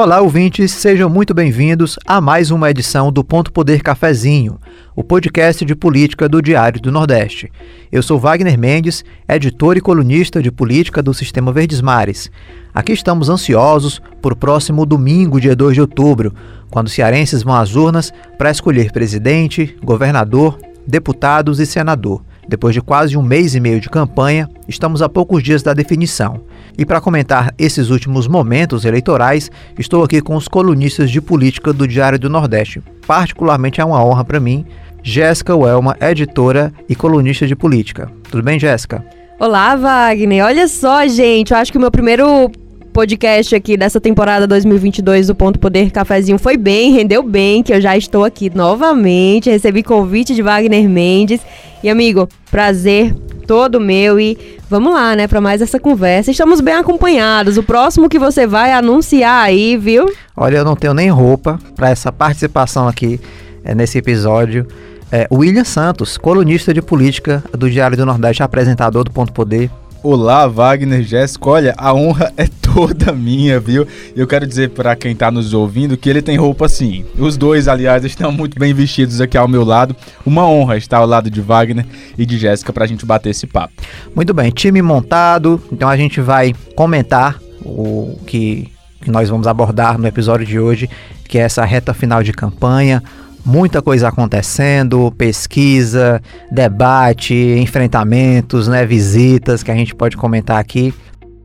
[0.00, 4.60] Olá, ouvintes, sejam muito bem-vindos a mais uma edição do Ponto Poder Cafezinho,
[4.94, 7.50] o podcast de política do Diário do Nordeste.
[7.90, 12.30] Eu sou Wagner Mendes, editor e colunista de política do Sistema Verdes Mares.
[12.72, 16.32] Aqui estamos ansiosos por próximo domingo, dia 2 de outubro,
[16.70, 22.22] quando cearenses vão às urnas para escolher presidente, governador, deputados e senador.
[22.48, 26.40] Depois de quase um mês e meio de campanha, estamos a poucos dias da definição.
[26.78, 31.86] E para comentar esses últimos momentos eleitorais, estou aqui com os colunistas de política do
[31.86, 32.82] Diário do Nordeste.
[33.06, 34.64] Particularmente é uma honra para mim,
[35.02, 38.10] Jéssica Welma, editora e colunista de política.
[38.30, 39.04] Tudo bem, Jéssica?
[39.38, 40.44] Olá, Wagner.
[40.44, 42.50] Olha só, gente, eu acho que o meu primeiro
[42.98, 47.80] podcast aqui dessa temporada 2022 do Ponto Poder Cafezinho foi bem, rendeu bem, que eu
[47.80, 49.48] já estou aqui novamente.
[49.48, 51.40] Recebi convite de Wagner Mendes.
[51.80, 53.14] E, amigo, prazer
[53.46, 54.36] todo meu e
[54.68, 56.32] vamos lá, né, para mais essa conversa.
[56.32, 57.56] Estamos bem acompanhados.
[57.56, 60.12] O próximo que você vai anunciar aí, viu?
[60.36, 63.20] Olha, eu não tenho nem roupa para essa participação aqui
[63.62, 64.66] é, nesse episódio.
[65.12, 69.70] É, William Santos, colunista de política do Diário do Nordeste, apresentador do Ponto Poder.
[70.00, 71.50] Olá, Wagner, Jéssica.
[71.50, 73.84] Olha, a honra é toda minha, viu?
[74.14, 77.04] Eu quero dizer para quem tá nos ouvindo que ele tem roupa assim.
[77.18, 79.96] Os dois, aliás, estão muito bem vestidos aqui ao meu lado.
[80.24, 81.84] Uma honra estar ao lado de Wagner
[82.16, 83.74] e de Jéssica pra gente bater esse papo.
[84.14, 85.60] Muito bem, time montado.
[85.72, 90.88] Então a gente vai comentar o que, que nós vamos abordar no episódio de hoje,
[91.24, 93.02] que é essa reta final de campanha
[93.44, 100.94] muita coisa acontecendo, pesquisa, debate, enfrentamentos, né, visitas que a gente pode comentar aqui.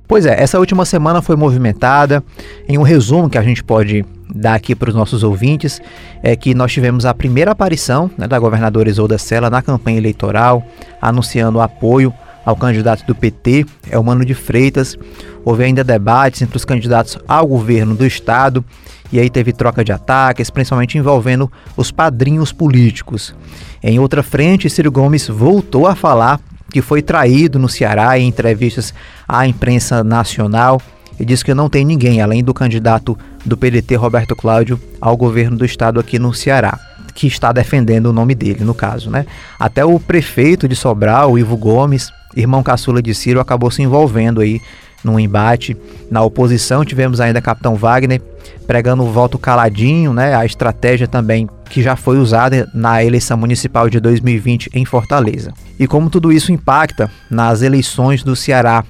[0.07, 2.23] Pois é, essa última semana foi movimentada.
[2.67, 5.81] Em um resumo que a gente pode dar aqui para os nossos ouvintes,
[6.21, 10.63] é que nós tivemos a primeira aparição né, da governadora Isolda Sela na campanha eleitoral,
[11.01, 12.13] anunciando apoio
[12.45, 14.97] ao candidato do PT, é o Mano de Freitas.
[15.45, 18.63] Houve ainda debates entre os candidatos ao governo do estado
[19.11, 23.35] e aí teve troca de ataques, principalmente envolvendo os padrinhos políticos.
[23.81, 26.39] Em outra frente, Ciro Gomes voltou a falar
[26.71, 28.91] que foi traído no Ceará em entrevistas
[29.27, 30.81] à imprensa nacional
[31.19, 33.15] e disse que não tem ninguém além do candidato
[33.45, 36.79] do PDT Roberto Cláudio ao governo do estado aqui no Ceará
[37.13, 39.25] que está defendendo o nome dele, no caso, né?
[39.59, 44.61] Até o prefeito de Sobral, Ivo Gomes, irmão caçula de Ciro, acabou se envolvendo aí
[45.03, 45.75] num embate.
[46.09, 48.21] Na oposição tivemos ainda Capitão Wagner
[48.65, 50.35] pregando o voto caladinho, né?
[50.35, 55.53] A estratégia também que já foi usada na eleição municipal de 2020 em Fortaleza.
[55.79, 58.83] E como tudo isso impacta nas eleições do Ceará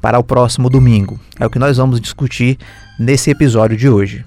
[0.00, 1.20] para o próximo domingo?
[1.38, 2.56] É o que nós vamos discutir
[2.98, 4.24] nesse episódio de hoje.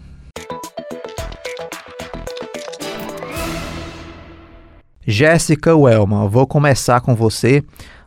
[5.06, 7.64] Jéssica Welman, vou começar com você.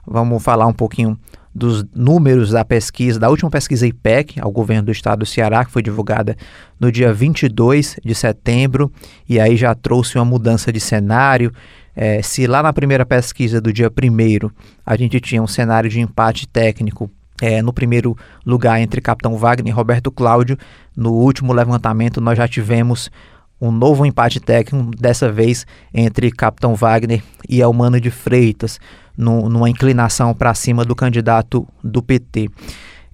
[0.07, 1.19] Vamos falar um pouquinho
[1.57, 5.71] dos números da pesquisa, da última pesquisa IPEC ao governo do estado do Ceará, que
[5.71, 6.37] foi divulgada
[6.79, 8.93] no dia 22 de setembro,
[9.27, 11.51] e aí já trouxe uma mudança de cenário.
[11.95, 14.51] É, se lá na primeira pesquisa do dia 1
[14.85, 19.73] a gente tinha um cenário de empate técnico é, no primeiro lugar entre Capitão Wagner
[19.73, 20.59] e Roberto Cláudio,
[20.95, 23.11] no último levantamento nós já tivemos
[23.59, 28.79] um novo empate técnico, dessa vez entre Capitão Wagner e Elmano de Freitas
[29.17, 32.49] no, numa inclinação para cima do candidato do PT.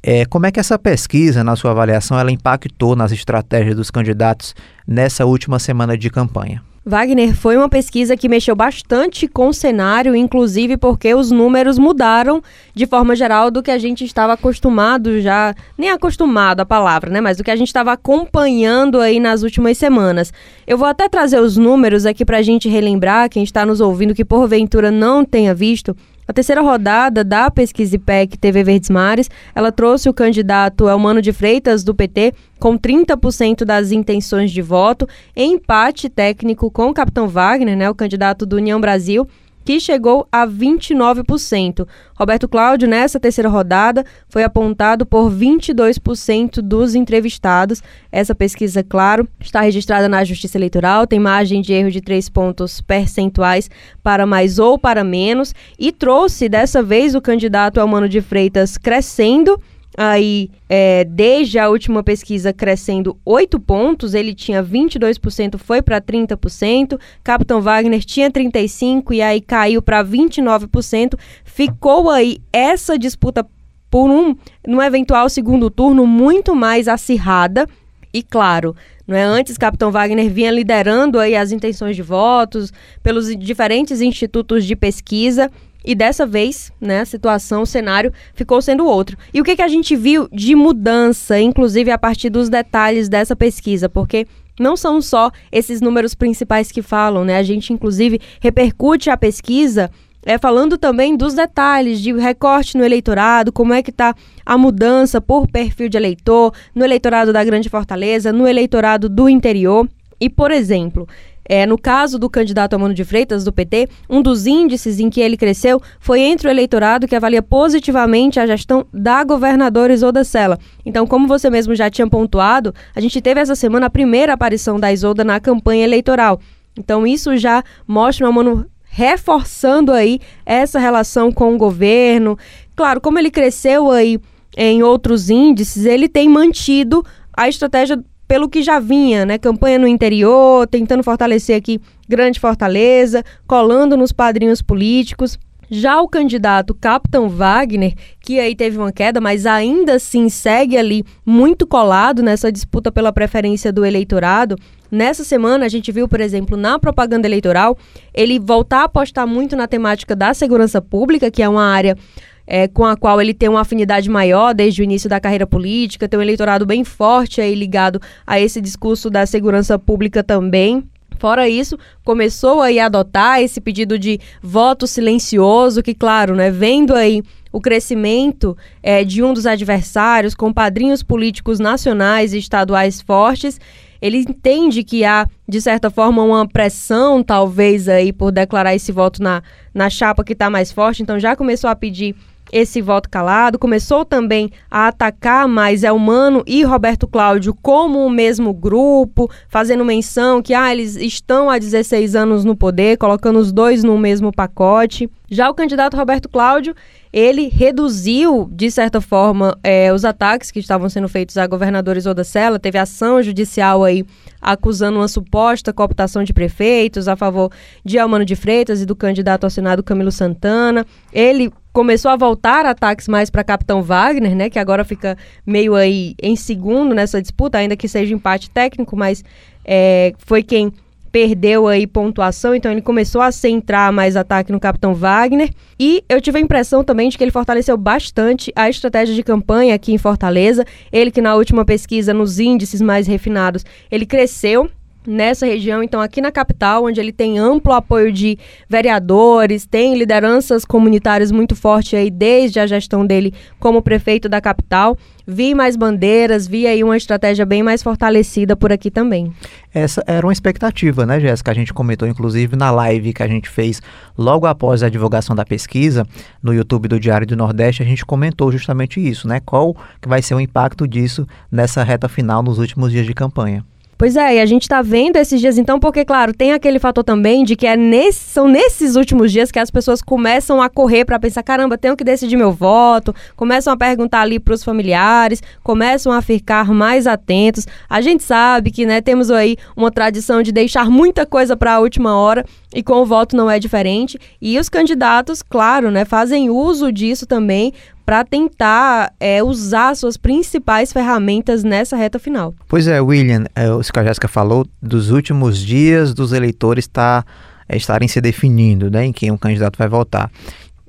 [0.03, 4.55] É, como é que essa pesquisa, na sua avaliação, ela impactou nas estratégias dos candidatos
[4.87, 6.63] nessa última semana de campanha?
[6.85, 12.43] Wagner, foi uma pesquisa que mexeu bastante com o cenário, inclusive porque os números mudaram
[12.75, 17.21] de forma geral do que a gente estava acostumado já, nem acostumado a palavra, né?
[17.21, 20.33] Mas do que a gente estava acompanhando aí nas últimas semanas.
[20.67, 24.13] Eu vou até trazer os números aqui para a gente relembrar, quem está nos ouvindo
[24.13, 25.97] que porventura não tenha visto.
[26.27, 31.33] A terceira rodada da pesquisa IPEC TV Verdes Mares, ela trouxe o candidato Elmano de
[31.33, 37.27] Freitas, do PT, com 30% das intenções de voto, em empate técnico com o Capitão
[37.27, 39.27] Wagner, né, o candidato do União Brasil,
[39.65, 41.87] que chegou a 29%.
[42.15, 47.83] Roberto Cláudio, nessa terceira rodada, foi apontado por 22% dos entrevistados.
[48.11, 52.81] Essa pesquisa, claro, está registrada na Justiça Eleitoral, tem margem de erro de 3 pontos
[52.81, 53.71] percentuais
[54.03, 59.61] para mais ou para menos, e trouxe dessa vez o candidato Almano de Freitas crescendo
[59.97, 66.99] aí é, desde a última pesquisa crescendo 8 pontos, ele tinha 22%, foi para 30%,
[67.23, 73.47] Capitão Wagner tinha 35% e aí caiu para 29%, ficou aí essa disputa
[73.91, 74.35] por um,
[74.67, 77.69] num eventual segundo turno muito mais acirrada,
[78.15, 78.75] e claro,
[79.07, 82.73] não é antes Capitão Wagner vinha liderando aí as intenções de votos
[83.03, 85.51] pelos diferentes institutos de pesquisa
[85.85, 89.17] E dessa vez, né, a situação, o cenário ficou sendo outro.
[89.33, 93.35] E o que, que a gente viu de mudança, inclusive a partir dos detalhes dessa
[93.35, 93.89] pesquisa?
[93.89, 94.27] Porque
[94.61, 97.37] não são só esses números principais que falam, né?
[97.37, 99.91] A gente, inclusive, repercute a pesquisa
[100.25, 104.15] é, falando também dos detalhes de recorte no eleitorado, como é que está
[104.47, 109.89] a mudança por perfil de eleitor, no eleitorado da Grande Fortaleza, no eleitorado do interior.
[110.21, 111.09] E, por exemplo,
[111.53, 115.21] é, no caso do candidato Amano de Freitas, do PT, um dos índices em que
[115.21, 120.59] ele cresceu foi entre o eleitorado que avalia positivamente a gestão da governadora Isolda Sela.
[120.83, 124.81] Então, como você mesmo já tinha pontuado, a gente teve essa semana a primeira aparição
[124.81, 126.41] da Isolda na campanha eleitoral.
[126.75, 132.39] Então, isso já mostra o Amano reforçando aí essa relação com o governo.
[132.75, 134.19] Claro, como ele cresceu aí
[134.57, 137.05] em outros índices, ele tem mantido
[137.37, 138.03] a estratégia
[138.33, 139.37] pelo que já vinha, né?
[139.37, 145.39] Campanha no interior, tentando fortalecer aqui Grande Fortaleza, colando nos padrinhos políticos.
[145.69, 147.93] Já o candidato Capitão Wagner,
[148.23, 153.13] que aí teve uma queda, mas ainda assim segue ali muito colado nessa disputa pela
[153.13, 154.57] preferência do eleitorado.
[154.91, 157.77] Nessa semana, a gente viu, por exemplo, na propaganda eleitoral,
[158.15, 161.99] ele voltar a apostar muito na temática da segurança pública, que é uma área
[162.47, 166.09] é, com a qual ele tem uma afinidade maior desde o início da carreira política,
[166.09, 170.85] tem um eleitorado bem forte aí ligado a esse discurso da segurança pública também.
[171.19, 176.95] Fora isso, começou aí a adotar esse pedido de voto silencioso, que, claro, né, vendo
[176.95, 177.23] aí
[177.53, 183.61] o crescimento é, de um dos adversários com padrinhos políticos nacionais e estaduais fortes,
[184.01, 189.23] ele entende que há, de certa forma, uma pressão, talvez, aí por declarar esse voto
[189.23, 189.43] na,
[189.73, 192.17] na chapa que está mais forte, então já começou a pedir
[192.53, 198.53] esse voto calado, começou também a atacar mais Elmano e Roberto Cláudio como o mesmo
[198.53, 203.83] grupo, fazendo menção que ah, eles estão há 16 anos no poder, colocando os dois
[203.83, 205.09] no mesmo pacote.
[205.31, 206.75] Já o candidato Roberto Cláudio,
[207.11, 212.23] ele reduziu, de certa forma, é, os ataques que estavam sendo feitos a governadores Isolda
[212.23, 214.05] Sela, teve ação judicial aí
[214.43, 217.51] acusando uma suposta cooptação de prefeitos a favor
[217.83, 220.85] de Almano de Freitas e do candidato ao Senado Camilo Santana.
[221.13, 225.17] Ele começou a voltar ataques mais para Capitão Wagner, né, que agora fica
[225.47, 229.25] meio aí em segundo nessa disputa, ainda que seja empate técnico, mas
[229.65, 230.73] é, foi quem
[231.13, 235.51] perdeu aí pontuação, então ele começou a centrar mais ataque no Capitão Wagner.
[235.79, 239.75] E eu tive a impressão também de que ele fortaleceu bastante a estratégia de campanha
[239.75, 240.65] aqui em Fortaleza.
[240.91, 244.71] Ele que na última pesquisa, nos índices mais refinados, ele cresceu
[245.07, 248.39] nessa região, então aqui na capital, onde ele tem amplo apoio de
[248.69, 254.97] vereadores, tem lideranças comunitárias muito forte aí desde a gestão dele como prefeito da capital.
[255.27, 259.33] Vi mais bandeiras, vi aí uma estratégia bem mais fortalecida por aqui também.
[259.73, 261.51] Essa era uma expectativa, né, Jéssica?
[261.51, 263.81] A gente comentou inclusive na live que a gente fez
[264.19, 266.07] logo após a divulgação da pesquisa
[266.43, 269.41] no YouTube do Diário do Nordeste, a gente comentou justamente isso, né?
[269.41, 273.65] Qual que vai ser o impacto disso nessa reta final nos últimos dias de campanha?
[274.03, 277.05] Pois é, e a gente está vendo esses dias então, porque, claro, tem aquele fator
[277.05, 281.05] também de que é nesse, são nesses últimos dias que as pessoas começam a correr
[281.05, 285.41] para pensar: caramba, tenho que decidir meu voto, começam a perguntar ali para os familiares,
[285.63, 287.65] começam a ficar mais atentos.
[287.89, 291.79] A gente sabe que, né, temos aí uma tradição de deixar muita coisa para a
[291.79, 294.19] última hora e com o voto não é diferente.
[294.41, 297.73] E os candidatos, claro, né, fazem uso disso também
[298.05, 302.55] para tentar é, usar suas principais ferramentas nessa reta final.
[302.69, 307.25] Pois é, William, é, o que a Jéssica falou, dos últimos dias dos eleitores tá,
[307.69, 310.31] é, estarem se definindo né, em quem o candidato vai votar.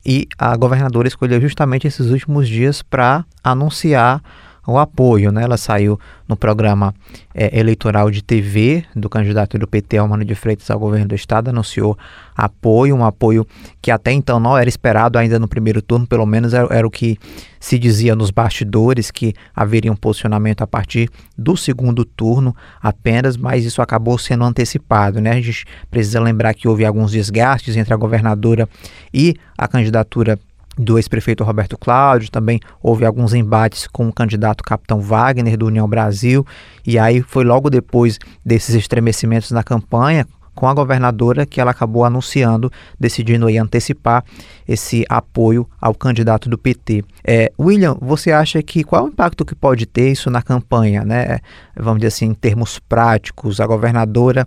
[0.05, 4.21] E a governadora escolheu justamente esses últimos dias para anunciar
[4.65, 5.31] o apoio.
[5.31, 5.43] Né?
[5.43, 6.93] Ela saiu no programa
[7.33, 11.49] é, eleitoral de TV do candidato do PT, Almano de Freitas, ao governo do estado,
[11.49, 11.97] anunciou
[12.35, 13.45] apoio, um apoio
[13.81, 16.91] que até então não era esperado ainda no primeiro turno, pelo menos era, era o
[16.91, 17.17] que
[17.59, 23.65] se dizia nos bastidores, que haveria um posicionamento a partir do segundo turno apenas, mas
[23.65, 25.21] isso acabou sendo antecipado.
[25.21, 25.31] Né?
[25.31, 28.67] A gente precisa lembrar que houve alguns desgastes entre a governadora
[29.13, 30.39] e a candidatura
[30.77, 35.87] do ex-prefeito Roberto Cláudio, também houve alguns embates com o candidato Capitão Wagner do União
[35.87, 36.45] Brasil,
[36.85, 40.25] e aí foi logo depois desses estremecimentos na campanha,
[40.55, 44.23] com a governadora que ela acabou anunciando, decidindo aí antecipar
[44.67, 47.03] esse apoio ao candidato do PT.
[47.23, 51.03] É, William, você acha que qual é o impacto que pode ter isso na campanha,
[51.03, 51.39] né?
[51.75, 54.45] Vamos dizer assim, em termos práticos, a governadora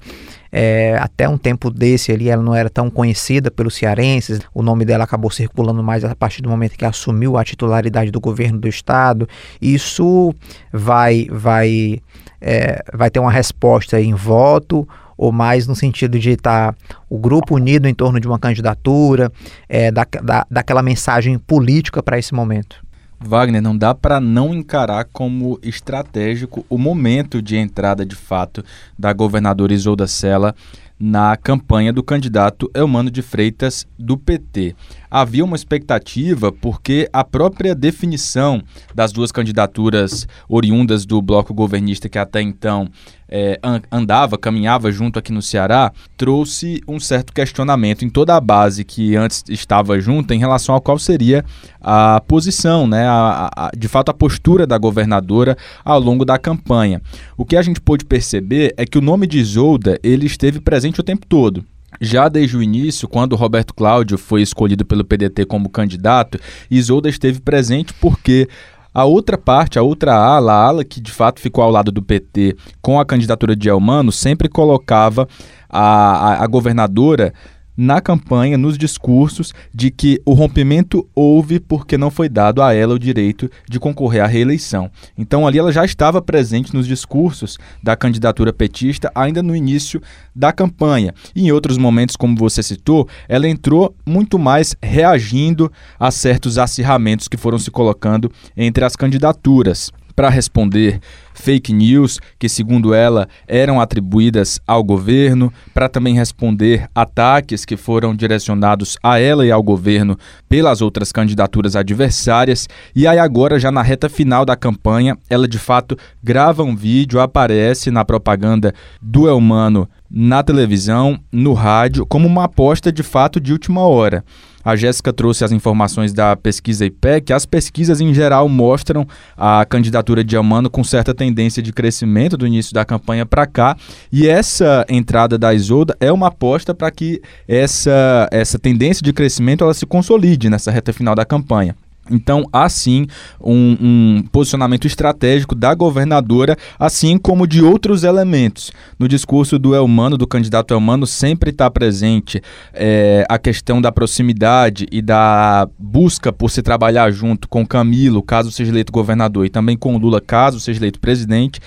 [0.59, 4.87] é, até um tempo desse ali ela não era tão conhecida pelos cearenses, o nome
[4.87, 8.67] dela acabou circulando mais a partir do momento que assumiu a titularidade do governo do
[8.67, 9.29] estado.
[9.61, 10.35] Isso
[10.73, 12.01] vai vai
[12.41, 16.79] é, vai ter uma resposta em voto ou mais no sentido de estar tá
[17.11, 19.31] o grupo unido em torno de uma candidatura,
[19.69, 22.86] é, da, da, daquela mensagem política para esse momento?
[23.19, 28.65] Wagner, não dá para não encarar como estratégico o momento de entrada de fato
[28.99, 30.55] da governadora Isolda Sela
[30.99, 34.75] na campanha do candidato Elmano de Freitas do PT.
[35.11, 38.63] Havia uma expectativa porque a própria definição
[38.95, 42.89] das duas candidaturas oriundas do bloco governista que até então
[43.29, 43.59] é,
[43.91, 49.17] andava, caminhava junto aqui no Ceará, trouxe um certo questionamento em toda a base que
[49.17, 51.45] antes estava junto em relação a qual seria
[51.81, 57.03] a posição, né, a, a, de fato a postura da governadora ao longo da campanha.
[57.37, 61.01] O que a gente pôde perceber é que o nome de Isolda ele esteve presente
[61.01, 61.65] o tempo todo.
[62.01, 66.39] Já desde o início, quando Roberto Cláudio foi escolhido pelo PDT como candidato,
[66.71, 68.49] Isolda esteve presente porque
[68.97, 72.03] a outra parte, a outra ala, a ala que de fato ficou ao lado do
[72.03, 75.29] PT com a candidatura de Elmano, sempre colocava
[75.69, 77.35] a, a, a governadora
[77.77, 82.95] na campanha, nos discursos, de que o rompimento houve porque não foi dado a ela
[82.95, 84.91] o direito de concorrer à reeleição.
[85.17, 90.01] Então ali ela já estava presente nos discursos da candidatura petista ainda no início
[90.35, 91.15] da campanha.
[91.35, 97.29] E em outros momentos, como você citou, ela entrou muito mais reagindo a certos acirramentos
[97.29, 100.99] que foram se colocando entre as candidaturas para responder
[101.35, 108.17] fake news que, segundo ela, eram atribuídas ao governo, para também responder ataques que foram
[108.17, 110.19] direcionados a ela e ao governo
[110.49, 112.67] pelas outras candidaturas adversárias.
[112.95, 117.21] E aí, agora, já na reta final da campanha, ela de fato grava um vídeo,
[117.21, 123.53] aparece na propaganda do Elmano na televisão, no rádio, como uma aposta de fato de
[123.53, 124.25] última hora.
[124.67, 127.33] A Jéssica trouxe as informações da pesquisa IPEC.
[127.33, 129.07] As pesquisas, em geral, mostram
[129.37, 133.77] a candidatura de Amano com certa tendência de crescimento do início da campanha para cá.
[134.11, 139.63] E essa entrada da Isolda é uma aposta para que essa, essa tendência de crescimento
[139.63, 141.77] ela se consolide nessa reta final da campanha.
[142.11, 143.07] Então, há sim
[143.41, 148.71] um, um, posicionamento estratégico da governadora, assim como de outros elementos.
[148.99, 152.41] No discurso do Elmano, do candidato Elmano, sempre está presente
[152.73, 158.51] é, a questão da proximidade e da busca por se trabalhar junto com Camilo, caso
[158.51, 161.61] seja eleito governador, e também com Lula, caso seja eleito presidente.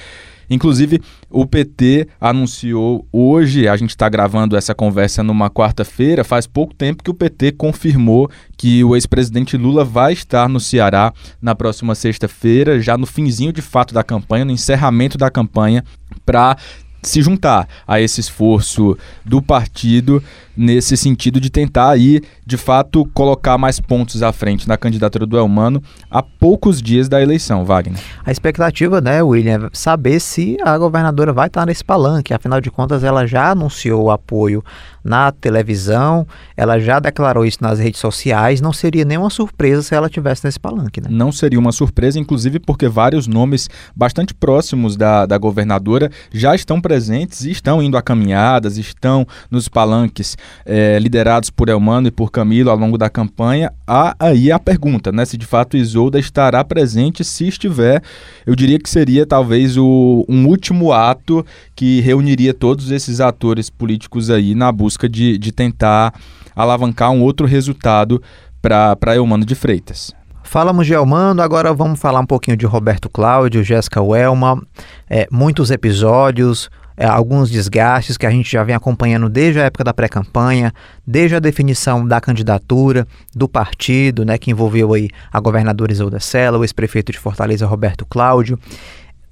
[0.49, 6.73] Inclusive, o PT anunciou hoje, a gente está gravando essa conversa numa quarta-feira, faz pouco
[6.73, 11.93] tempo que o PT confirmou que o ex-presidente Lula vai estar no Ceará na próxima
[11.93, 15.83] sexta-feira, já no finzinho de fato da campanha, no encerramento da campanha,
[16.25, 16.57] para
[17.01, 20.21] se juntar a esse esforço do partido
[20.59, 25.37] nesse sentido de tentar aí, de fato, colocar mais pontos à frente na candidatura do
[25.37, 27.97] Elmano a poucos dias da eleição, Wagner.
[28.25, 32.33] A expectativa, né, William, é saber se a governadora vai estar nesse palanque.
[32.33, 34.61] Afinal de contas, ela já anunciou o apoio
[35.01, 38.59] na televisão, ela já declarou isso nas redes sociais.
[38.59, 41.07] Não seria nenhuma surpresa se ela tivesse nesse palanque, né?
[41.09, 46.81] Não seria uma surpresa, inclusive porque vários nomes bastante próximos da, da governadora já estão
[46.81, 52.31] presentes e estão indo a caminhadas, estão nos palanques é, liderados por Elmano e por
[52.31, 55.25] Camilo ao longo da campanha, há aí a pergunta, né?
[55.25, 58.01] Se de fato Isolda estará presente, se estiver,
[58.45, 64.29] eu diria que seria talvez o, um último ato que reuniria todos esses atores políticos
[64.29, 66.13] aí na busca de, de tentar
[66.55, 68.21] alavancar um outro resultado
[68.61, 70.13] para Elmano de Freitas.
[70.43, 74.59] Falamos de Elmano, agora vamos falar um pouquinho de Roberto Cláudio, Jéssica Welma,
[75.07, 79.85] é, muitos episódios, é, alguns desgastes que a gente já vem acompanhando desde a época
[79.85, 80.73] da pré-campanha,
[81.07, 86.57] desde a definição da candidatura do partido, né, que envolveu aí a governadora Isolda Sela,
[86.57, 88.59] o ex-prefeito de Fortaleza Roberto Cláudio.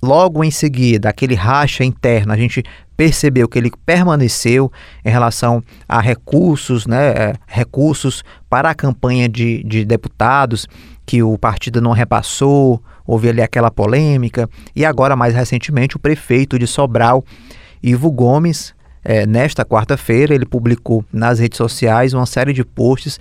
[0.01, 2.63] Logo em seguida, aquele racha interno, a gente
[2.95, 4.71] percebeu que ele permaneceu
[5.03, 10.69] em relação a recursos, né, é, recursos para a campanha de, de deputados
[11.07, 16.59] que o partido não repassou, houve ali aquela polêmica, e agora, mais recentemente, o prefeito
[16.59, 17.23] de Sobral
[17.81, 23.17] Ivo Gomes, é, nesta quarta-feira, ele publicou nas redes sociais uma série de posts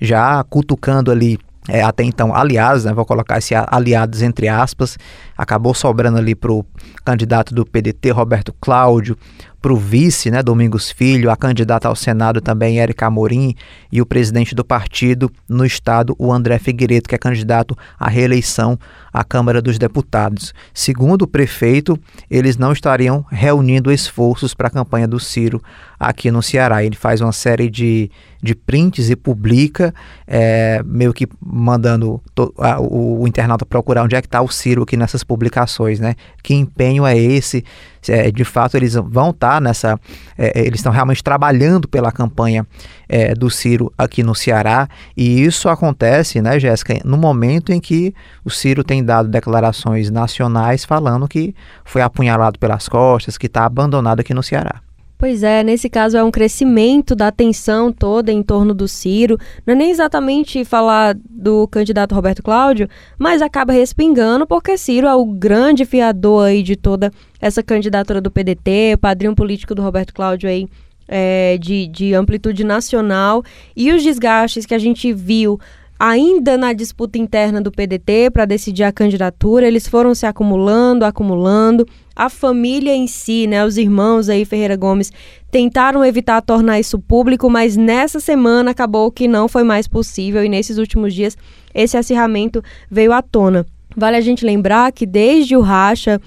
[0.00, 4.98] já cutucando ali é, até então aliados, né, vou colocar esse aliados entre aspas,
[5.38, 6.66] acabou sobrando ali para o
[7.04, 9.16] candidato do PDT, Roberto Cláudio,
[9.60, 13.54] para o vice, né, Domingos Filho, a candidata ao Senado também, Érica Amorim,
[13.90, 18.78] e o presidente do partido no estado, o André Figueiredo, que é candidato à reeleição
[19.12, 20.54] à Câmara dos Deputados.
[20.72, 21.98] Segundo o prefeito,
[22.30, 25.60] eles não estariam reunindo esforços para a campanha do Ciro
[25.98, 26.84] aqui no Ceará.
[26.84, 29.92] Ele faz uma série de, de prints e publica,
[30.24, 34.48] é, meio que mandando to, a, o, o internauta procurar onde é que está o
[34.48, 36.16] Ciro aqui nessas publicações, né?
[36.42, 37.62] Que empenho é esse?
[38.08, 40.00] É, de fato, eles vão estar tá nessa.
[40.36, 42.66] É, é, eles estão realmente trabalhando pela campanha
[43.06, 44.88] é, do Ciro aqui no Ceará.
[45.14, 50.84] E isso acontece, né, Jéssica, no momento em que o Ciro tem dado declarações nacionais
[50.84, 51.54] falando que
[51.84, 54.87] foi apunhalado pelas costas, que está abandonado aqui no Ceará.
[55.18, 59.36] Pois é, nesse caso é um crescimento da atenção toda em torno do Ciro.
[59.66, 65.14] Não é nem exatamente falar do candidato Roberto Cláudio, mas acaba respingando porque Ciro é
[65.16, 67.10] o grande fiador aí de toda
[67.40, 70.68] essa candidatura do PDT, padrinho político do Roberto Cláudio aí
[71.08, 73.42] é, de, de amplitude nacional.
[73.74, 75.58] E os desgastes que a gente viu
[75.98, 81.86] ainda na disputa interna do PDT para decidir a candidatura, eles foram se acumulando, acumulando.
[82.14, 85.12] A família em si, né, os irmãos aí Ferreira Gomes
[85.50, 90.48] tentaram evitar tornar isso público, mas nessa semana acabou que não foi mais possível e
[90.48, 91.36] nesses últimos dias
[91.74, 93.66] esse acirramento veio à tona.
[93.96, 96.20] Vale a gente lembrar que desde o racha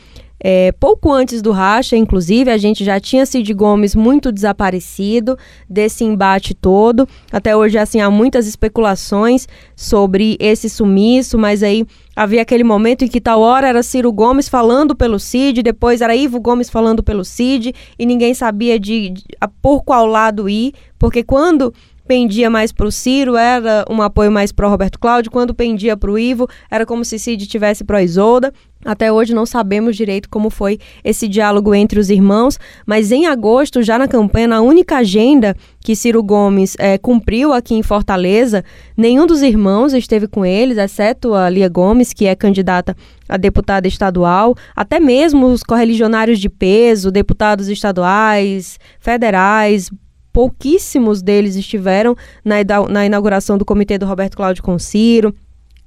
[0.44, 5.38] é, pouco antes do racha, inclusive, a gente já tinha Cid Gomes muito desaparecido
[5.70, 7.08] desse embate todo.
[7.32, 13.08] Até hoje, assim, há muitas especulações sobre esse sumiço, mas aí havia aquele momento em
[13.08, 17.24] que tal hora era Ciro Gomes falando pelo Cid, depois era Ivo Gomes falando pelo
[17.24, 19.24] Cid, e ninguém sabia de, de
[19.62, 21.72] por qual lado ir, porque quando
[22.12, 26.12] pendia mais para o Ciro, era um apoio mais pro Roberto Cláudio, quando pendia para
[26.12, 28.52] o Ivo, era como se Cid tivesse pro Isolda.
[28.84, 33.82] Até hoje não sabemos direito como foi esse diálogo entre os irmãos, mas em agosto,
[33.82, 38.62] já na campanha, na única agenda que Ciro Gomes é, cumpriu aqui em Fortaleza,
[38.98, 42.94] nenhum dos irmãos esteve com eles, exceto a Lia Gomes, que é candidata
[43.30, 49.90] a deputada estadual, até mesmo os correligionários de peso, deputados estaduais, federais,
[50.32, 52.56] pouquíssimos deles estiveram na,
[52.90, 55.34] na inauguração do comitê do Roberto Cláudio com Ciro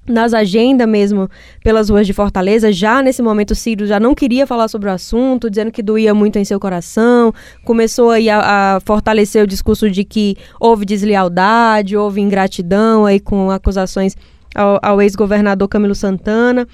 [0.06, 1.28] nas agendas mesmo
[1.62, 2.70] pelas ruas de Fortaleza.
[2.70, 6.14] Já nesse momento, o Ciro já não queria falar sobre o assunto, dizendo que doía
[6.14, 7.32] muito em seu coração.
[7.64, 13.50] Começou aí a, a fortalecer o discurso de que houve deslealdade, houve ingratidão aí com
[13.50, 14.16] acusações
[14.54, 16.66] ao, ao ex-governador Camilo Santana.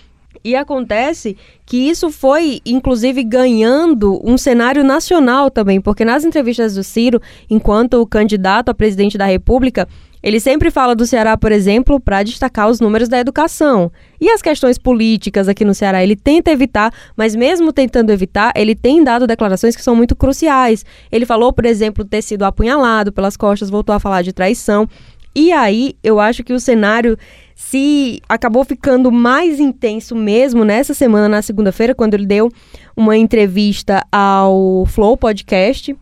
[0.43, 6.83] E acontece que isso foi, inclusive, ganhando um cenário nacional também, porque nas entrevistas do
[6.83, 9.87] Ciro, enquanto candidato a presidente da República,
[10.23, 13.91] ele sempre fala do Ceará, por exemplo, para destacar os números da educação.
[14.21, 18.75] E as questões políticas aqui no Ceará, ele tenta evitar, mas mesmo tentando evitar, ele
[18.75, 20.85] tem dado declarações que são muito cruciais.
[21.11, 24.87] Ele falou, por exemplo, ter sido apunhalado pelas costas, voltou a falar de traição.
[25.35, 27.17] E aí, eu acho que o cenário
[27.61, 32.51] se acabou ficando mais intenso mesmo nessa semana, na segunda-feira, quando ele deu
[32.97, 35.95] uma entrevista ao Flow Podcast.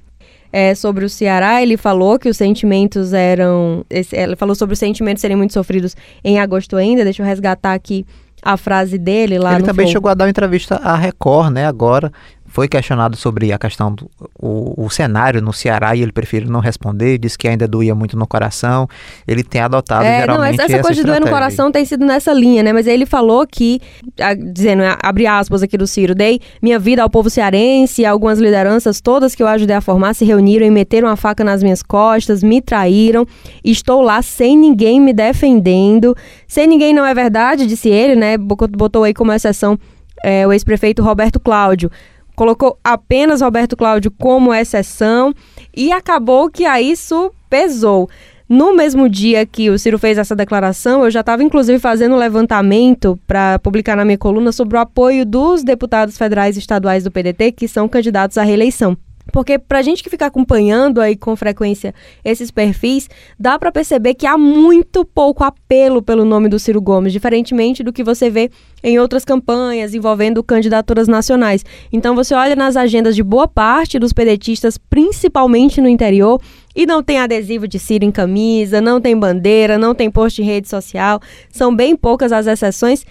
[0.50, 3.84] É, sobre o Ceará, ele falou que os sentimentos eram.
[3.90, 5.94] Ele falou sobre os sentimentos serem muito sofridos
[6.24, 7.04] em agosto ainda.
[7.04, 8.06] Deixa eu resgatar aqui
[8.40, 9.92] a frase dele lá ele no também Flow.
[9.92, 12.12] chegou a dar uma entrevista à Record, né, agora,
[12.48, 16.60] foi questionado sobre a questão do o, o, cenário no Ceará e ele preferiu não
[16.60, 18.88] responder, disse que ainda doía muito no coração.
[19.26, 21.84] Ele tem adotado é, geralmente não, essa, essa, essa coisa de doer no coração tem
[21.84, 22.72] sido nessa linha, né?
[22.72, 23.80] Mas ele falou que,
[24.20, 29.00] a, dizendo, abre aspas aqui do Ciro, dei minha vida ao povo cearense, algumas lideranças
[29.00, 32.42] todas que eu ajudei a formar se reuniram e meteram a faca nas minhas costas,
[32.42, 33.26] me traíram,
[33.62, 36.16] estou lá sem ninguém me defendendo.
[36.46, 38.38] Sem ninguém não é verdade, disse ele, né?
[38.38, 39.78] Botou aí como exceção
[40.24, 41.90] é, o ex-prefeito Roberto Cláudio
[42.38, 45.34] colocou apenas Roberto Cláudio como exceção
[45.76, 48.08] e acabou que aí isso pesou.
[48.48, 52.18] No mesmo dia que o Ciro fez essa declaração, eu já estava inclusive fazendo um
[52.18, 57.10] levantamento para publicar na minha coluna sobre o apoio dos deputados federais e estaduais do
[57.10, 58.96] PDT que são candidatos à reeleição.
[59.32, 64.14] Porque para a gente que fica acompanhando aí com frequência esses perfis, dá para perceber
[64.14, 68.50] que há muito pouco apelo pelo nome do Ciro Gomes, diferentemente do que você vê
[68.82, 71.64] em outras campanhas envolvendo candidaturas nacionais.
[71.92, 76.40] Então você olha nas agendas de boa parte dos pedetistas, principalmente no interior,
[76.74, 80.44] e não tem adesivo de Ciro em camisa, não tem bandeira, não tem post em
[80.44, 83.04] rede social, são bem poucas as exceções.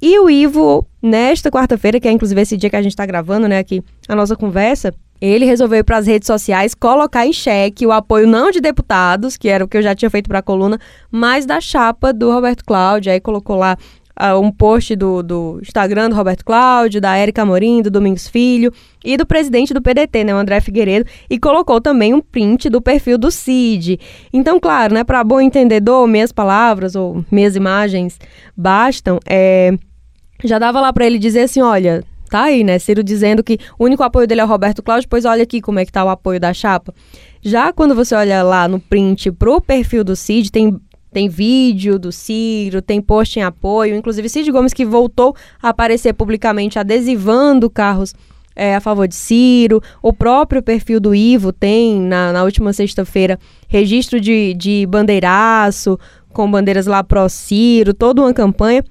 [0.00, 3.46] E o Ivo, nesta quarta-feira, que é inclusive esse dia que a gente está gravando,
[3.46, 4.92] né, aqui a nossa conversa,
[5.24, 9.36] ele resolveu ir para as redes sociais colocar em xeque o apoio não de deputados,
[9.36, 10.80] que era o que eu já tinha feito para a coluna,
[11.10, 13.12] mas da chapa do Roberto Cláudio.
[13.12, 13.78] Aí colocou lá
[14.20, 18.72] uh, um post do, do Instagram do Roberto Cláudio, da Érica Amorim, do Domingos Filho
[19.04, 22.82] e do presidente do PDT, né, o André Figueiredo, e colocou também um print do
[22.82, 24.00] perfil do Cid.
[24.32, 28.18] Então, claro, né, para bom entendedor, minhas palavras ou minhas imagens
[28.56, 29.72] bastam, é,
[30.42, 32.02] já dava lá para ele dizer assim, olha,
[32.32, 32.78] tá aí, né?
[32.78, 35.78] Ciro dizendo que o único apoio dele é o Roberto Cláudio, pois olha aqui como
[35.78, 36.94] é que tá o apoio da chapa.
[37.42, 40.80] Já quando você olha lá no print pro perfil do Cid, tem
[41.12, 46.14] Tem vídeo do Ciro, tem post em apoio, inclusive Cid Gomes que voltou a aparecer
[46.14, 48.14] publicamente adesivando carros
[48.56, 49.82] é, a favor de Ciro.
[50.02, 55.98] O próprio perfil do Ivo tem, na, na última sexta-feira, registro de, de bandeiraço,
[56.32, 58.82] com bandeiras lá pró-Ciro, toda uma campanha.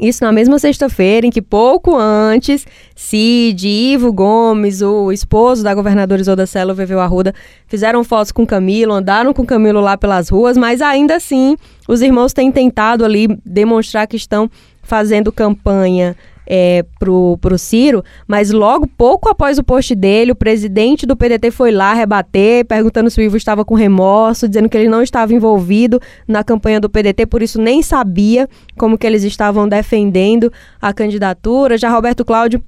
[0.00, 6.20] Isso na mesma sexta-feira, em que pouco antes, Cid, Ivo Gomes, o esposo da governadora
[6.20, 7.34] Isolda Celo, Viveu Arruda,
[7.66, 11.56] fizeram fotos com Camilo, andaram com Camilo lá pelas ruas, mas ainda assim,
[11.86, 14.50] os irmãos têm tentado ali demonstrar que estão
[14.82, 16.16] fazendo campanha
[16.48, 21.50] é, pro, pro Ciro, mas logo, pouco após o post dele, o presidente do PDT
[21.50, 25.34] foi lá rebater, perguntando se o Ivo estava com remorso, dizendo que ele não estava
[25.34, 30.92] envolvido na campanha do PDT, por isso nem sabia como que eles estavam defendendo a
[30.94, 31.76] candidatura.
[31.76, 32.62] Já Roberto Cláudio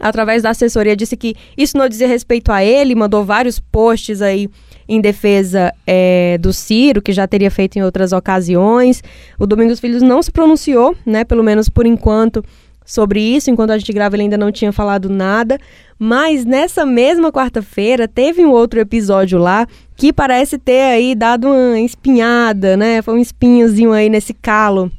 [0.00, 4.48] através da assessoria, disse que isso não dizia respeito a ele, mandou vários posts aí
[4.88, 9.02] em defesa é, do Ciro, que já teria feito em outras ocasiões.
[9.38, 12.44] O Domingos Filhos não se pronunciou, né, pelo menos por enquanto,
[12.88, 13.50] sobre isso.
[13.50, 15.58] Enquanto a gente grava, ele ainda não tinha falado nada.
[15.98, 21.78] Mas nessa mesma quarta-feira, teve um outro episódio lá que parece ter aí dado uma
[21.78, 23.02] espinhada, né?
[23.02, 24.90] Foi um espinhozinho aí nesse calo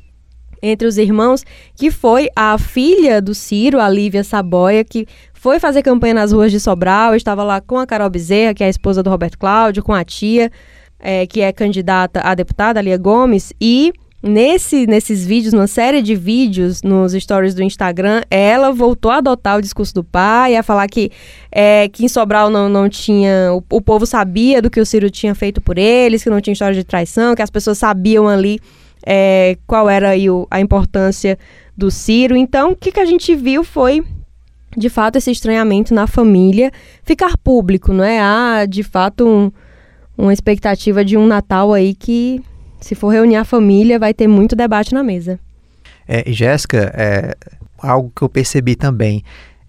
[0.62, 5.82] entre os irmãos, que foi a filha do Ciro, a Lívia Saboia, que foi fazer
[5.82, 9.02] campanha nas ruas de Sobral, estava lá com a Carol Bezerra, que é a esposa
[9.02, 10.52] do Roberto Cláudio, com a tia,
[11.00, 16.02] é, que é candidata a deputada, a Lia Gomes, e Nesse, nesses vídeos, uma série
[16.02, 20.64] de vídeos nos stories do Instagram, ela voltou a adotar o discurso do pai, a
[20.64, 21.10] falar que,
[21.50, 23.54] é, que em Sobral não, não tinha.
[23.54, 26.52] O, o povo sabia do que o Ciro tinha feito por eles, que não tinha
[26.52, 28.60] história de traição, que as pessoas sabiam ali
[29.06, 31.40] é, qual era o, a importância
[31.78, 32.36] do Ciro.
[32.36, 34.04] Então, o que, que a gente viu foi
[34.76, 36.72] de fato esse estranhamento na família
[37.04, 38.20] ficar público, não é?
[38.20, 39.52] Há de fato um,
[40.18, 42.44] uma expectativa de um Natal aí que
[42.80, 45.40] se for reunir a família, vai ter muito debate na mesa.
[46.08, 47.36] É, Jéssica, é,
[47.78, 49.24] algo que eu percebi também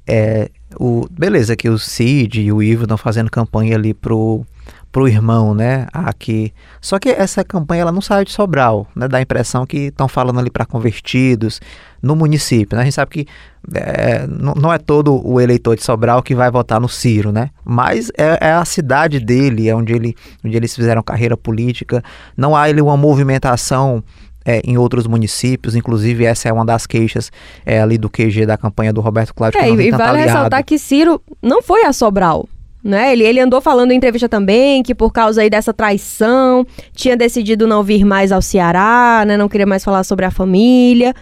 [0.06, 4.44] é o beleza que o Cid e o Ivo estão fazendo campanha ali pro
[4.92, 5.86] pro irmão, né?
[5.92, 6.52] Aqui.
[6.80, 9.06] Só que essa campanha ela não saiu de Sobral, né?
[9.06, 11.60] Dá a impressão que estão falando ali para convertidos
[12.02, 12.76] no município.
[12.76, 12.82] Né?
[12.82, 13.26] A gente sabe que
[13.74, 17.50] é, não é todo o eleitor de Sobral que vai votar no Ciro, né?
[17.64, 22.02] Mas é, é, a cidade dele, é onde, ele, onde eles fizeram carreira política.
[22.36, 24.02] Não há ele uma movimentação
[24.44, 27.30] é, em outros municípios, inclusive essa é uma das queixas
[27.64, 29.60] é, ali do QG da campanha do Roberto Cláudio.
[29.60, 30.16] É, e vale aliado.
[30.16, 32.48] ressaltar que Ciro não foi a Sobral.
[32.82, 33.12] Né?
[33.12, 37.66] Ele, ele andou falando em entrevista também que por causa aí dessa traição tinha decidido
[37.66, 39.36] não vir mais ao Ceará, né?
[39.36, 41.14] não queria mais falar sobre a família.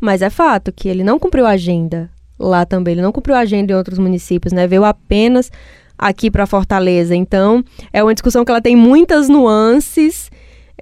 [0.00, 3.40] Mas é fato que ele não cumpriu a agenda lá também, ele não cumpriu a
[3.40, 4.66] agenda em outros municípios, né?
[4.66, 5.50] Veio apenas
[5.98, 7.14] aqui para Fortaleza.
[7.14, 10.30] Então, é uma discussão que ela tem muitas nuances,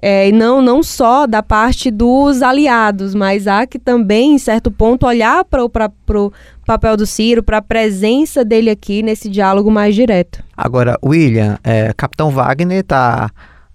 [0.01, 5.05] é, não, não só da parte dos aliados, mas há que também, em certo ponto,
[5.05, 6.31] olhar para o
[6.65, 10.43] papel do Ciro, para a presença dele aqui nesse diálogo mais direto.
[10.55, 13.29] Agora, William, é, Capitão Wagner está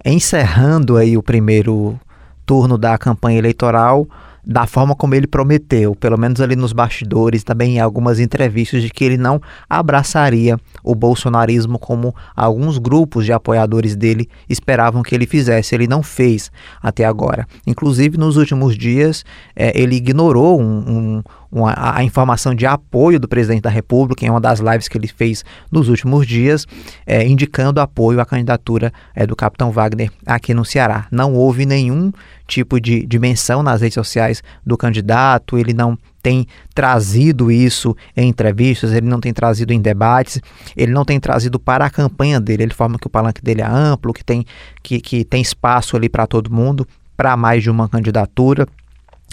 [0.05, 1.99] encerrando aí o primeiro
[2.47, 4.07] turno da campanha eleitoral
[4.49, 8.89] da forma como ele prometeu, pelo menos ali nos bastidores, também em algumas entrevistas, de
[8.89, 15.27] que ele não abraçaria o bolsonarismo como alguns grupos de apoiadores dele esperavam que ele
[15.27, 15.75] fizesse.
[15.75, 16.51] Ele não fez
[16.83, 17.47] até agora.
[17.67, 19.23] Inclusive, nos últimos dias,
[19.55, 24.31] é, ele ignorou um, um, uma, a informação de apoio do presidente da República em
[24.31, 26.67] uma das lives que ele fez nos últimos dias,
[27.07, 31.07] é, indicando apoio à candidatura é, do capitão Wagner aqui no Ceará.
[31.11, 32.13] Não houve nenhum
[32.47, 38.29] tipo de, de menção nas redes sociais do candidato, ele não tem trazido isso em
[38.29, 40.41] entrevistas, ele não tem trazido em debates,
[40.77, 42.65] ele não tem trazido para a campanha dele.
[42.65, 44.45] Ele forma que o palanque dele é amplo, que tem,
[44.83, 48.67] que, que tem espaço ali para todo mundo, para mais de uma candidatura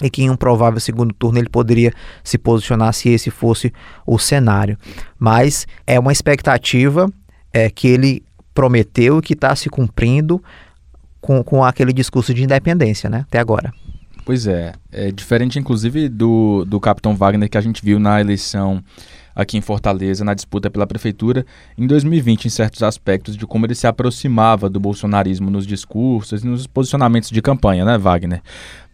[0.02, 3.72] e que em um provável segundo turno ele poderia se posicionar se esse fosse
[4.06, 4.76] o cenário.
[5.18, 7.10] Mas é uma expectativa
[7.52, 8.22] é, que ele
[8.54, 10.42] prometeu e que está se cumprindo
[11.20, 13.24] com, com aquele discurso de independência, né?
[13.26, 13.72] Até agora.
[14.24, 18.82] Pois é, é diferente inclusive do, do Capitão Wagner que a gente viu na eleição
[19.36, 21.44] aqui em Fortaleza na disputa pela prefeitura
[21.76, 26.46] em 2020 em certos aspectos de como ele se aproximava do bolsonarismo nos discursos e
[26.46, 28.40] nos posicionamentos de campanha, né, Wagner?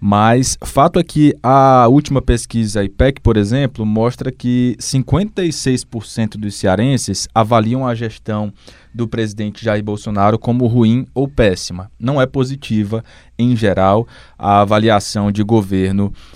[0.05, 7.29] Mas fato é que a última pesquisa IPEC, por exemplo, mostra que 56% dos cearenses
[7.33, 8.53] avaliam a gestão
[8.93, 11.89] do presidente Jair Bolsonaro como ruim ou péssima.
[12.01, 13.05] Não é positiva,
[13.39, 14.05] em geral,
[14.37, 15.92] a avaliação de governo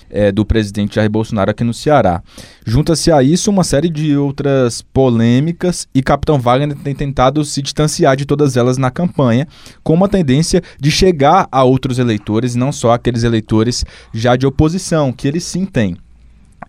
[0.09, 2.21] é, do presidente Jair Bolsonaro aqui no Ceará.
[2.65, 8.15] Junta-se a isso uma série de outras polêmicas e Capitão Wagner tem tentado se distanciar
[8.15, 9.47] de todas elas na campanha,
[9.83, 15.11] com uma tendência de chegar a outros eleitores, não só aqueles eleitores já de oposição,
[15.11, 15.97] que ele sim tem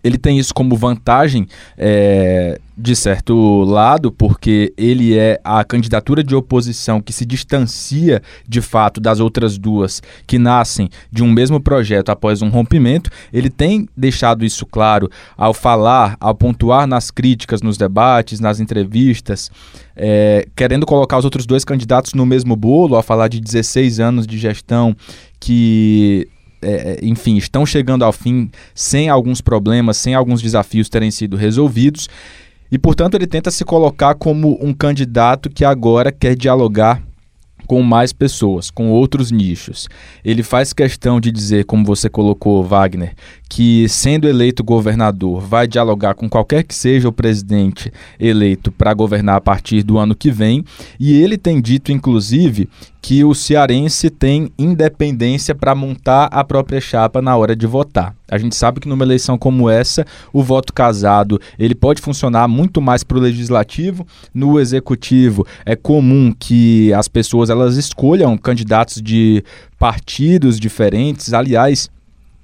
[0.03, 6.33] ele tem isso como vantagem é, de certo lado, porque ele é a candidatura de
[6.33, 12.09] oposição que se distancia de fato das outras duas que nascem de um mesmo projeto
[12.09, 13.09] após um rompimento.
[13.33, 19.51] Ele tem deixado isso claro ao falar, ao pontuar nas críticas, nos debates, nas entrevistas,
[19.95, 24.25] é, querendo colocar os outros dois candidatos no mesmo bolo, ao falar de 16 anos
[24.25, 24.95] de gestão
[25.39, 26.29] que
[26.61, 31.37] é, é, enfim, estão chegando ao fim sem alguns problemas, sem alguns desafios terem sido
[31.37, 32.09] resolvidos.
[32.71, 37.01] E, portanto, ele tenta se colocar como um candidato que agora quer dialogar
[37.69, 39.87] com mais pessoas, com outros nichos.
[40.25, 43.13] Ele faz questão de dizer, como você colocou, Wagner,
[43.47, 49.35] que sendo eleito governador vai dialogar com qualquer que seja o presidente eleito para governar
[49.35, 50.65] a partir do ano que vem,
[50.99, 52.67] e ele tem dito, inclusive,
[53.03, 58.18] que o cearense tem independência para montar a própria chapa na hora de votar.
[58.29, 62.81] A gente sabe que numa eleição como essa, o voto casado ele pode funcionar muito
[62.81, 64.05] mais para o legislativo.
[64.33, 69.43] No executivo é comum que as pessoas elas escolham candidatos de
[69.77, 71.33] partidos diferentes.
[71.33, 71.89] Aliás,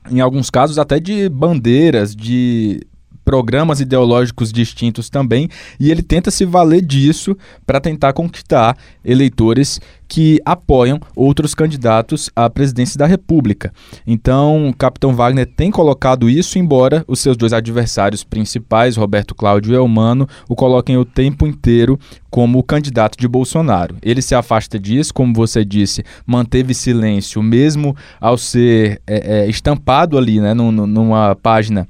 [0.09, 2.81] em alguns casos até de bandeiras, de
[3.25, 7.35] programas ideológicos distintos também, e ele tenta se valer disso
[7.65, 13.73] para tentar conquistar eleitores que apoiam outros candidatos à presidência da República.
[14.05, 19.75] Então, capitão Wagner tem colocado isso, embora os seus dois adversários principais, Roberto Cláudio e
[19.75, 23.95] Elmano, o coloquem o tempo inteiro como candidato de Bolsonaro.
[24.01, 30.17] Ele se afasta disso, como você disse, manteve silêncio, mesmo ao ser é, é, estampado
[30.17, 31.87] ali, né, numa página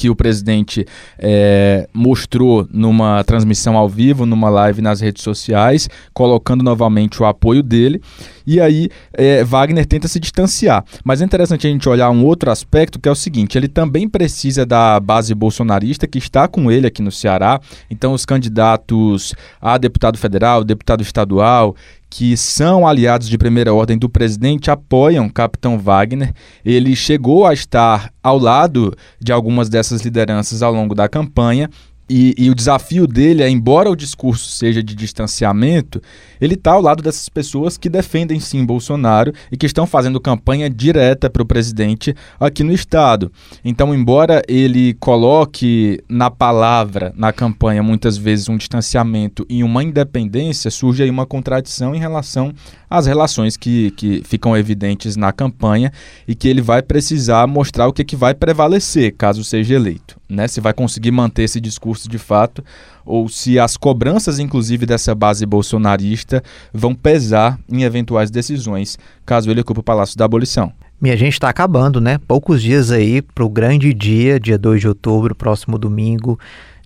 [0.00, 0.86] que o presidente
[1.18, 7.62] é, mostrou numa transmissão ao vivo, numa live nas redes sociais, colocando novamente o apoio
[7.62, 8.00] dele.
[8.46, 10.86] E aí é, Wagner tenta se distanciar.
[11.04, 14.08] Mas é interessante a gente olhar um outro aspecto que é o seguinte: ele também
[14.08, 17.60] precisa da base bolsonarista que está com ele aqui no Ceará.
[17.90, 21.76] Então, os candidatos a deputado federal, deputado estadual
[22.10, 26.34] que são aliados de primeira ordem do presidente apoiam Capitão Wagner.
[26.64, 31.70] Ele chegou a estar ao lado de algumas dessas lideranças ao longo da campanha
[32.12, 36.02] e, e, o desafio dele é, embora o discurso seja de distanciamento,
[36.40, 40.68] ele está ao lado dessas pessoas que defendem sim Bolsonaro e que estão fazendo campanha
[40.68, 43.30] direta para o presidente aqui no estado.
[43.64, 50.68] Então, embora ele coloque na palavra, na campanha, muitas vezes um distanciamento e uma independência,
[50.68, 52.52] surge aí uma contradição em relação
[52.88, 55.92] às relações que, que ficam evidentes na campanha
[56.26, 60.19] e que ele vai precisar mostrar o que, que vai prevalecer caso seja eleito.
[60.30, 60.46] Né?
[60.46, 62.64] Se vai conseguir manter esse discurso de fato
[63.04, 69.60] ou se as cobranças, inclusive, dessa base bolsonarista vão pesar em eventuais decisões caso ele
[69.60, 70.72] ocupe o Palácio da Abolição.
[71.00, 72.18] Minha gente está acabando, né?
[72.28, 76.38] Poucos dias aí para o grande dia, dia 2 de outubro, próximo domingo,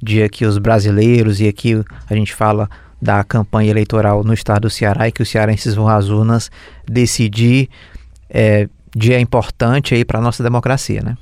[0.02, 2.68] dia que os brasileiros e aqui a gente fala
[3.02, 6.50] da campanha eleitoral no estado do Ceará e que os cearenses vão às urnas
[6.86, 7.68] decidir
[8.30, 11.16] é, dia importante aí para nossa democracia, né?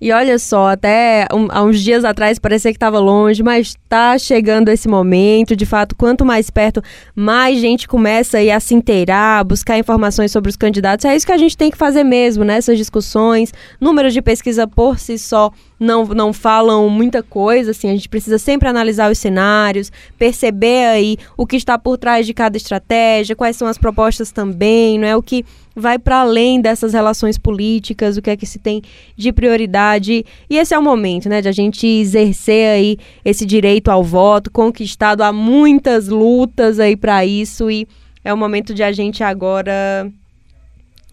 [0.00, 4.16] E olha só, até um, há uns dias atrás parecia que estava longe, mas está
[4.16, 5.56] chegando esse momento.
[5.56, 6.82] De fato, quanto mais perto,
[7.14, 11.04] mais gente começa a se inteirar, buscar informações sobre os candidatos.
[11.04, 12.56] É isso que a gente tem que fazer mesmo, né?
[12.56, 13.52] Essas discussões.
[13.80, 18.38] Números de pesquisa por si só não, não falam muita coisa, assim, a gente precisa
[18.38, 23.56] sempre analisar os cenários, perceber aí o que está por trás de cada estratégia, quais
[23.56, 25.44] são as propostas também, não é o que
[25.78, 28.82] vai para além dessas relações políticas, o que é que se tem
[29.16, 30.24] de prioridade.
[30.50, 34.50] E esse é o momento, né, de a gente exercer aí esse direito ao voto,
[34.50, 37.86] conquistado há muitas lutas aí para isso e
[38.24, 40.10] é o momento de a gente agora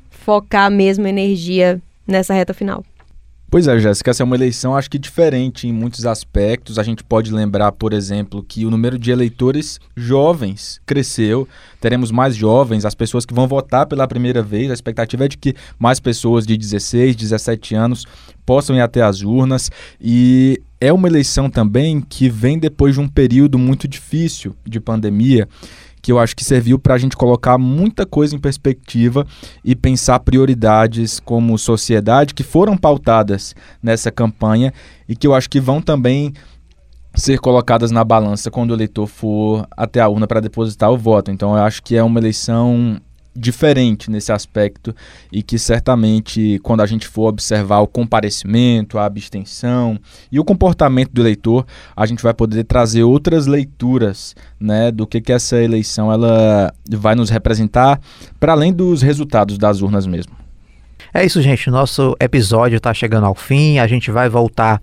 [0.10, 2.84] focar mesmo energia nessa reta final.
[3.56, 6.78] Pois é, Jéssica, essa é uma eleição acho que diferente em muitos aspectos.
[6.78, 11.48] A gente pode lembrar, por exemplo, que o número de eleitores jovens cresceu.
[11.80, 14.70] Teremos mais jovens, as pessoas que vão votar pela primeira vez.
[14.70, 18.06] A expectativa é de que mais pessoas de 16, 17 anos
[18.46, 19.72] possam ir até as urnas.
[20.02, 25.48] E é uma eleição também que vem depois de um período muito difícil de pandemia
[26.06, 29.26] que eu acho que serviu para a gente colocar muita coisa em perspectiva
[29.64, 34.72] e pensar prioridades como sociedade que foram pautadas nessa campanha
[35.10, 36.32] e que eu acho que vão também
[37.16, 41.32] ser colocadas na balança quando o eleitor for até a urna para depositar o voto.
[41.32, 43.02] Então eu acho que é uma eleição
[43.36, 44.96] diferente nesse aspecto
[45.32, 50.00] e que certamente quando a gente for observar o comparecimento, a abstenção
[50.32, 55.20] e o comportamento do eleitor, a gente vai poder trazer outras leituras, né, do que
[55.20, 58.00] que essa eleição ela vai nos representar
[58.40, 60.34] para além dos resultados das urnas mesmo.
[61.14, 61.70] É isso, gente.
[61.70, 63.80] Nosso episódio está chegando ao fim.
[63.80, 64.82] A gente vai voltar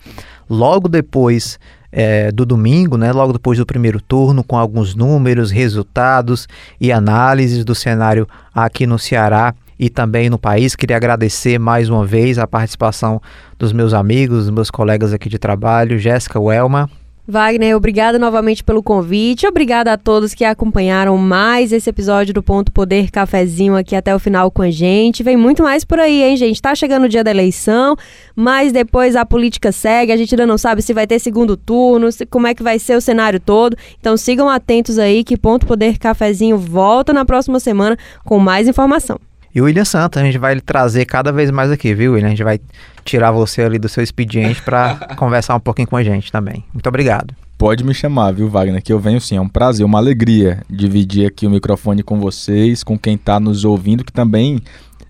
[0.48, 1.58] logo depois
[1.92, 6.48] é, do domingo, né, logo depois do primeiro turno, com alguns números, resultados
[6.80, 10.74] e análises do cenário aqui no Ceará e também no país.
[10.74, 13.20] Queria agradecer mais uma vez a participação
[13.58, 16.88] dos meus amigos, dos meus colegas aqui de trabalho, Jéssica Welma.
[17.26, 19.46] Wagner, obrigada novamente pelo convite.
[19.46, 24.18] Obrigada a todos que acompanharam mais esse episódio do Ponto Poder Cafezinho aqui até o
[24.18, 25.22] final com a gente.
[25.22, 26.60] Vem muito mais por aí, hein, gente?
[26.60, 27.96] Tá chegando o dia da eleição,
[28.34, 30.10] mas depois a política segue.
[30.10, 32.80] A gente ainda não sabe se vai ter segundo turno, se, como é que vai
[32.80, 33.76] ser o cenário todo.
[34.00, 39.20] Então sigam atentos aí que Ponto Poder Cafezinho volta na próxima semana com mais informação.
[39.54, 42.28] E o William Santos, a gente vai trazer cada vez mais aqui, viu, William?
[42.28, 42.58] A gente vai
[43.04, 46.64] tirar você ali do seu expediente para conversar um pouquinho com a gente também.
[46.72, 47.34] Muito obrigado.
[47.58, 48.82] Pode me chamar, viu, Wagner?
[48.82, 49.36] Que eu venho sim.
[49.36, 53.64] É um prazer, uma alegria dividir aqui o microfone com vocês, com quem está nos
[53.64, 54.58] ouvindo, que também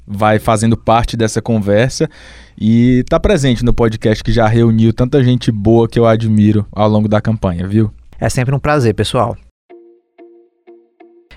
[0.07, 2.11] vai fazendo parte dessa conversa
[2.59, 6.89] e está presente no podcast que já reuniu tanta gente boa que eu admiro ao
[6.89, 7.93] longo da campanha, viu?
[8.19, 9.37] É sempre um prazer, pessoal.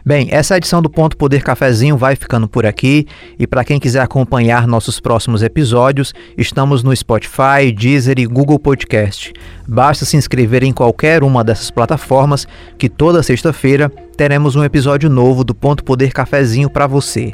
[0.08, 3.08] Bem, essa edição do Ponto Poder Cafezinho vai ficando por aqui
[3.40, 9.34] e para quem quiser acompanhar nossos próximos episódios, estamos no Spotify, Deezer e Google Podcast.
[9.68, 15.44] Basta se inscrever em qualquer uma dessas plataformas que toda sexta-feira teremos um episódio novo
[15.44, 17.32] do Ponto Poder Cafezinho para você.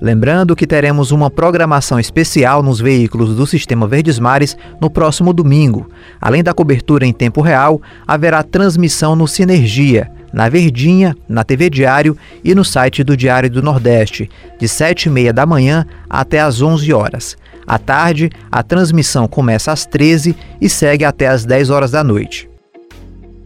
[0.00, 5.90] Lembrando que teremos uma programação especial nos veículos do Sistema Verdes Mares no próximo domingo.
[6.18, 12.16] Além da cobertura em tempo real, haverá transmissão no Sinergia na Verdinha, na TV Diário
[12.42, 16.60] e no site do Diário do Nordeste, de 7 e meia da manhã até às
[16.60, 17.36] 11 horas.
[17.64, 22.50] À tarde, a transmissão começa às 13 e segue até às 10 horas da noite.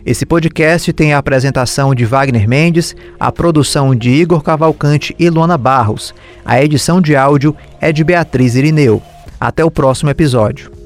[0.04, 5.58] Esse podcast tem a apresentação de Wagner Mendes, a produção de Igor Cavalcante e Luana
[5.58, 6.14] Barros.
[6.42, 9.02] A edição de áudio é de Beatriz Irineu.
[9.38, 10.77] Até o próximo episódio.